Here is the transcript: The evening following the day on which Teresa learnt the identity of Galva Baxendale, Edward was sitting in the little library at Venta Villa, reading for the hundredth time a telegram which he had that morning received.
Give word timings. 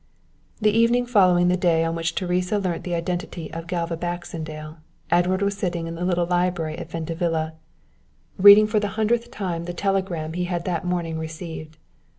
The 0.59 0.71
evening 0.75 1.05
following 1.05 1.47
the 1.47 1.55
day 1.55 1.83
on 1.85 1.93
which 1.93 2.15
Teresa 2.15 2.57
learnt 2.57 2.83
the 2.85 2.95
identity 2.95 3.53
of 3.53 3.67
Galva 3.67 3.95
Baxendale, 3.95 4.79
Edward 5.11 5.43
was 5.43 5.55
sitting 5.55 5.85
in 5.85 5.93
the 5.93 6.03
little 6.03 6.25
library 6.25 6.75
at 6.79 6.89
Venta 6.89 7.13
Villa, 7.13 7.53
reading 8.39 8.65
for 8.65 8.79
the 8.79 8.87
hundredth 8.97 9.29
time 9.29 9.61
a 9.67 9.73
telegram 9.73 10.31
which 10.31 10.39
he 10.39 10.45
had 10.45 10.65
that 10.65 10.85
morning 10.85 11.19
received. 11.19 11.77